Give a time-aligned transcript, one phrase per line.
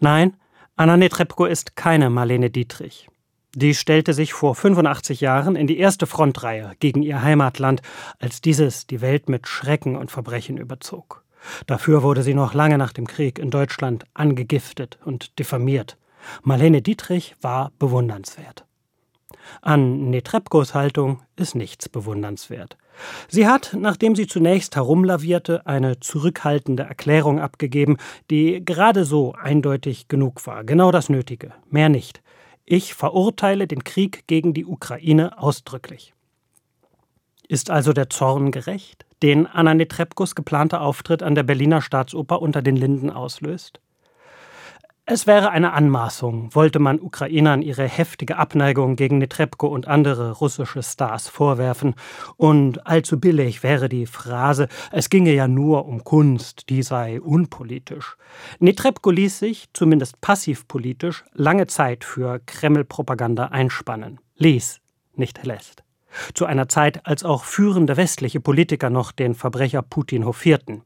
[0.00, 0.36] Nein,
[0.76, 3.08] Anna Netrebko ist keine Marlene Dietrich.
[3.54, 7.82] Die stellte sich vor 85 Jahren in die erste Frontreihe gegen ihr Heimatland,
[8.20, 11.24] als dieses die Welt mit Schrecken und Verbrechen überzog.
[11.66, 15.96] Dafür wurde sie noch lange nach dem Krieg in Deutschland angegiftet und diffamiert.
[16.42, 18.64] Marlene Dietrich war bewundernswert.
[19.62, 22.76] An Netrebkos Haltung ist nichts bewundernswert.
[23.28, 27.96] Sie hat, nachdem sie zunächst herumlavierte, eine zurückhaltende Erklärung abgegeben,
[28.30, 32.22] die gerade so eindeutig genug war, genau das Nötige, mehr nicht.
[32.64, 36.12] Ich verurteile den Krieg gegen die Ukraine ausdrücklich.
[37.48, 42.60] Ist also der Zorn gerecht, den Anna Netrebkos geplanter Auftritt an der Berliner Staatsoper unter
[42.60, 43.80] den Linden auslöst?
[45.10, 50.82] Es wäre eine Anmaßung, wollte man Ukrainern ihre heftige Abneigung gegen Netrebko und andere russische
[50.82, 51.94] Stars vorwerfen.
[52.36, 58.18] Und allzu billig wäre die Phrase, es ginge ja nur um Kunst, die sei unpolitisch.
[58.58, 64.20] Netrebko ließ sich, zumindest passivpolitisch, lange Zeit für Kreml-Propaganda einspannen.
[64.36, 64.78] Ließ,
[65.14, 65.84] nicht lässt.
[66.34, 70.82] Zu einer Zeit, als auch führende westliche Politiker noch den Verbrecher Putin hofierten.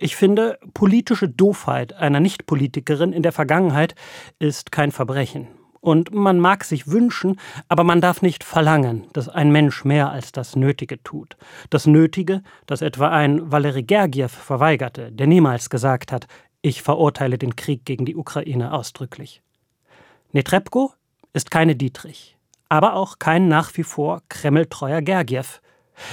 [0.00, 3.96] Ich finde, politische Doofheit einer Nichtpolitikerin in der Vergangenheit
[4.38, 5.48] ist kein Verbrechen.
[5.80, 10.30] Und man mag sich wünschen, aber man darf nicht verlangen, dass ein Mensch mehr als
[10.30, 11.36] das Nötige tut.
[11.70, 16.28] Das Nötige, das etwa ein Valery Gergiev verweigerte, der niemals gesagt hat,
[16.62, 19.42] ich verurteile den Krieg gegen die Ukraine ausdrücklich.
[20.32, 20.92] Netrebko
[21.32, 22.36] ist keine Dietrich,
[22.68, 25.60] aber auch kein nach wie vor kremltreuer Gergiev,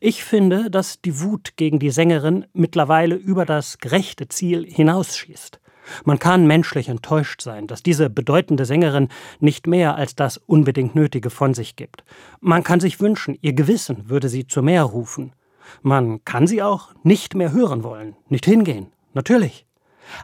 [0.00, 5.60] ich finde, dass die Wut gegen die Sängerin mittlerweile über das gerechte Ziel hinausschießt.
[6.04, 9.08] Man kann menschlich enttäuscht sein, dass diese bedeutende Sängerin
[9.40, 12.04] nicht mehr als das unbedingt Nötige von sich gibt.
[12.40, 15.32] Man kann sich wünschen, ihr Gewissen würde sie zu mehr rufen.
[15.82, 19.66] Man kann sie auch nicht mehr hören wollen, nicht hingehen, natürlich.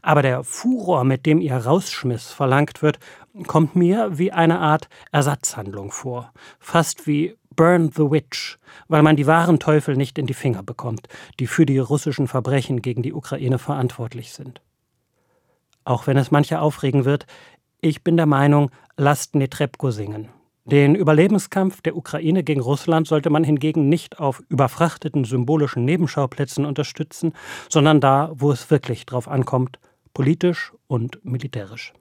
[0.00, 2.98] Aber der Furor, mit dem ihr Rausschmiss verlangt wird,
[3.46, 9.27] kommt mir wie eine Art Ersatzhandlung vor, fast wie Burn the Witch, weil man die
[9.27, 11.08] wahren Teufel nicht in die Finger bekommt,
[11.40, 14.61] die für die russischen Verbrechen gegen die Ukraine verantwortlich sind.
[15.84, 17.27] Auch wenn es manche aufregen wird,
[17.80, 20.28] ich bin der Meinung, lasst Netrebko singen.
[20.67, 27.34] Den Überlebenskampf der Ukraine gegen Russland sollte man hingegen nicht auf überfrachteten symbolischen Nebenschauplätzen unterstützen,
[27.68, 29.78] sondern da, wo es wirklich drauf ankommt,
[30.14, 31.92] politisch und militärisch.